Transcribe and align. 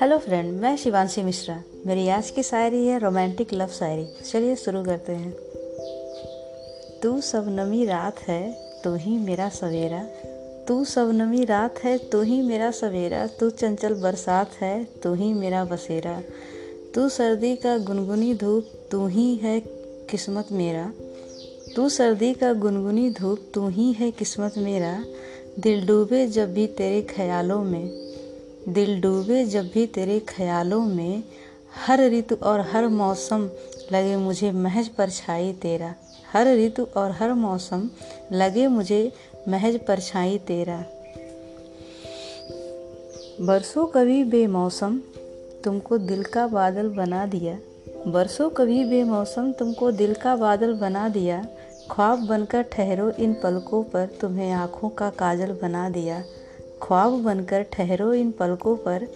Hello 0.00 0.18
friend 0.18 0.60
मैं 0.60 0.76
शिवांशी 0.76 1.22
मिश्रा। 1.22 1.62
मेरी 1.86 2.08
आज 2.08 2.30
की 2.30 2.42
शायरी 2.42 2.86
है 2.86 2.98
रोमांटिक 2.98 3.54
लव 3.54 3.66
शायरी। 3.66 4.06
चलिए 4.30 4.56
शुरू 4.56 4.84
करते 4.84 5.12
हैं। 5.12 5.32
तू 7.02 7.20
सब 7.20 7.46
नमी 7.48 7.84
रात 7.84 8.20
है 8.20 8.52
तो 8.84 8.94
ही 8.94 9.18
मेरा 9.18 9.48
सवेरा। 9.48 10.02
तू 10.68 10.84
सब 10.84 11.10
नमी 11.14 11.44
रात 11.44 11.78
है 11.84 11.98
तो 11.98 12.22
ही 12.22 12.42
मेरा 12.42 12.70
सवेरा। 12.70 13.26
तू 13.26 13.50
चंचल 13.50 13.94
बरसात 13.94 14.50
है 14.60 14.84
तो 14.84 15.14
ही 15.14 15.34
मेरा 15.34 15.64
बसेरा। 15.64 16.22
तू 16.94 17.08
सर्दी 17.08 17.56
का 17.56 17.78
गुनगुनी 17.78 18.34
धूप, 18.34 18.66
तू 18.90 19.06
ही 19.06 19.36
है 19.36 19.60
किस्मत 20.10 20.48
मेरा। 20.52 20.92
तू 21.76 21.88
सर्दी 21.88 22.34
का 22.34 22.52
गुनगुनी 22.52 23.10
धूप, 23.10 23.38
तू 23.54 23.68
ही 23.68 23.92
है 23.92 24.10
किस्मत 24.10 24.54
मेरा। 24.58 25.04
दिल 25.58 25.86
डूबे 25.86 26.26
जब 26.26 26.54
भी 26.54 26.66
तेरे 26.66 27.02
ख्यालों 27.02 27.64
में। 27.64 28.03
दिल 28.68 29.00
डूबे 29.00 29.44
जब 29.44 29.70
भी 29.74 29.86
तेरे 29.86 30.20
ख्यालों 30.20 30.82
में 30.82 31.22
हर 31.86 32.00
ऋतु 32.10 32.36
और 32.42 32.60
हर 32.60 32.86
मौसम 32.88 33.50
लगे 33.92 34.16
मुझे 34.16 34.52
महज 34.52 34.88
परछाई 34.88 35.52
तेरा। 35.52 35.94
हर 36.32 36.46
ऋतु 36.56 36.86
और 36.96 37.10
हर 37.10 37.32
मौसम 37.32 37.90
लगे 38.32 38.66
मुझे 38.66 39.12
महज 39.48 39.80
परछाई 39.86 40.38
तेरा। 40.38 40.84
बरसों 43.40 43.86
कभी 43.86 44.24
बेमौसम 44.24 45.00
तुमको 45.64 45.98
दिल 45.98 46.22
का 46.22 46.46
बादल 46.46 46.88
बना 46.88 47.26
दिया। 47.26 47.58
बरसों 48.06 48.50
कभी 48.50 48.84
बेमौसम 48.84 49.52
तुमको 49.52 49.90
दिल 49.90 50.14
का 50.14 50.36
बादल 50.36 50.74
बना 50.74 51.08
दिया। 51.08 51.46
ख्वाब 51.90 52.18
बनकर 52.18 52.62
ठहरो 52.62 53.10
इन 53.10 53.32
पलकों 53.32 53.82
पर 53.82 54.06
तुम्हें 54.20 54.52
आँखों 54.52 54.88
का 54.88 55.10
काजल 55.10 55.52
बना 55.62 55.88
दिया। 55.90 56.24
ख्वाब 56.82 57.12
बनकर 57.12 57.62
ठहरो 57.62 58.14
इन 58.14 58.30
पलकों 58.30 58.76
पर। 58.76 59.08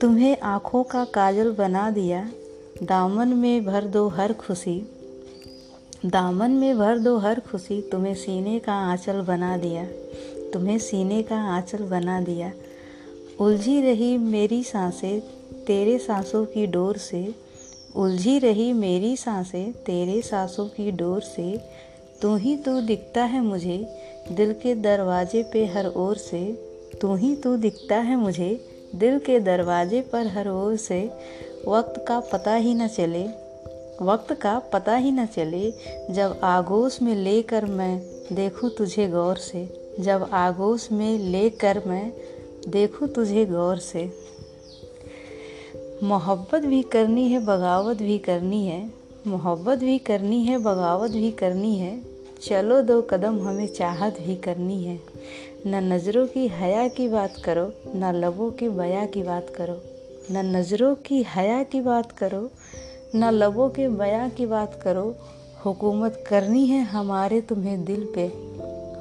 तुम्हें 0.00 0.36
आँखों 0.42 0.82
का 0.82 1.04
काजल 1.04 1.50
बना 1.50 1.90
दिया। 1.90 2.30
दामन 2.82 3.28
में 3.28 3.64
भर 3.64 3.84
दो 3.84 4.08
हर 4.08 4.32
खुशी। 4.32 4.88
दामन 6.06 6.50
में 6.50 6.78
भर 6.78 6.98
दो 6.98 7.18
हर 7.18 7.40
खुशी, 7.40 7.82
तुम्हें 7.82 8.14
सीने 8.14 8.58
का 8.58 8.72
आंचल 8.72 9.20
बना 9.20 9.56
दिया। 9.56 9.86
तुम्हें 10.52 10.78
सीने 10.78 11.22
का 11.22 11.36
आंचल 11.36 11.78
बना 11.78 12.20
दिया। 12.20 12.52
उलझी 13.40 13.82
रही 13.82 14.18
मेरी 14.18 14.64
साँसें 14.64 15.20
तेरे 15.64 15.98
सांसों 15.98 16.46
की 16.46 16.66
डोर 16.66 16.96
से। 16.96 17.34
उलझी 17.96 18.38
रही 18.38 18.72
मेरी 18.72 19.16
साँसें 19.16 19.72
तेरे 19.72 20.22
सांसों 20.22 20.66
की 20.66 20.90
डोर 20.90 21.20
से। 21.20 21.64
तू 22.22 22.36
ही 22.36 22.56
तू 22.56 22.80
दिखता 22.80 23.24
है 23.24 23.40
मुझे, 23.40 23.98
दिल 24.32 24.52
के 24.52 24.74
दरवाजे 24.74 25.42
पे 25.52 25.66
हर 25.66 25.86
ओर 25.86 26.16
से। 26.16 26.66
तू 27.00 27.14
ही 27.14 27.36
तू 27.36 27.56
दिखता 27.56 27.96
है 27.96 28.16
मुझे, 28.16 28.68
दिल 28.94 29.18
के 29.18 29.40
दरवाजे 29.40 30.00
पर 30.00 30.26
हर 30.26 30.48
ओर 30.48 30.76
से। 30.76 31.10
वक्त 31.68 32.04
का 32.08 32.20
पता 32.20 32.54
ही 32.54 32.74
न 32.74 32.86
चले, 32.88 33.24
वक्त 34.02 34.32
का 34.32 34.58
पता 34.58 34.96
ही 34.96 35.10
न 35.10 35.26
चले, 35.26 35.70
जब 36.10 36.40
आगोश 36.42 37.02
में 37.02 37.14
लेकर 37.14 37.64
मैं 37.64 37.98
देखूँ 38.32 38.70
तुझे 38.70 39.08
गौर 39.08 39.36
से। 39.36 39.92
जब 40.00 40.28
आगोश 40.32 40.92
में 40.92 41.18
लेकर 41.18 41.82
मैं 41.86 42.12
देखूँ 42.68 43.08
तुझे 43.08 43.46
गौर 43.46 43.78
से। 43.78 44.10
मोहब्बत 46.02 46.62
भी 46.62 46.82
करनी 46.82 47.28
है, 47.28 47.38
बगावत 47.38 47.96
भी 47.96 48.18
करनी 48.18 48.66
है, 48.66 48.90
मोहब्बत 49.26 49.78
भी 49.78 49.98
करनी 49.98 50.44
है, 50.44 50.58
बगावत 50.58 51.10
भी 51.10 51.30
करनी 51.30 51.78
है। 51.78 52.00
चलो 52.42 52.82
दो 52.82 53.02
कदम 53.02 53.40
हमें 53.40 53.66
चाहत 53.66 54.20
भी 54.20 54.36
करनी 54.36 54.84
है। 54.84 55.00
न 55.66 55.92
नज़रों 55.92 56.26
की 56.26 56.48
हया 56.48 56.88
की 56.88 57.08
बात 57.08 57.34
करो, 57.44 57.72
न 57.94 58.12
लबों 58.12 58.50
की 58.50 58.68
बया 58.68 59.06
की 59.06 59.22
बात 59.22 59.46
करो। 59.50 59.82
न 60.30 60.56
नज़रों 60.56 60.94
की 60.94 61.22
हया 61.22 61.62
की 61.62 61.80
बात 61.80 62.12
करो, 62.12 62.50
न 63.14 63.30
लबों 63.30 63.70
के 63.70 63.88
बया 63.88 64.28
की 64.28 64.46
बात 64.46 64.80
करो। 64.82 65.16
हुकूमत 65.64 66.24
करनी 66.28 66.66
है 66.66 66.84
हमारे 66.84 67.40
तुम्हें 67.40 67.84
दिल 67.84 68.08
पे। 68.14 68.26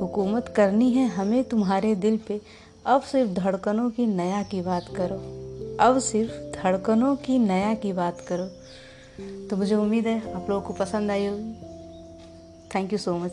हुकूमत 0.00 0.48
करनी 0.48 0.90
है 0.90 1.08
हमें 1.08 1.44
तुम्हारे 1.44 1.94
दिल 1.94 2.18
पे। 2.28 2.40
अब 2.86 3.02
सिर्फ़ 3.02 3.30
धड़कनों 3.30 3.90
की 3.90 4.06
नया 4.06 4.42
की 4.42 4.60
बात 4.62 4.86
करो। 4.96 5.16
अब 5.80 5.98
सिर्फ़ 5.98 6.62
धड़कनों 6.62 7.16
की 7.16 7.38
नया 7.38 7.74
की 7.74 7.92
बात 7.92 8.20
करो। 8.20 8.46
तो 9.48 9.56
मुझे 9.56 9.74
उम्मीद 9.74 10.06
है 10.06 10.32
आप 10.32 10.46
लोगों 10.50 10.62
को 10.62 10.72
पसंद 10.72 11.10
आई 11.10 11.26
होगी। 11.26 11.54
Thank 12.74 12.92
you 12.92 12.98
so 12.98 13.14
much 13.14 13.32